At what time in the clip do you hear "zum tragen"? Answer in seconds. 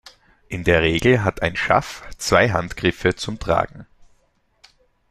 3.15-3.85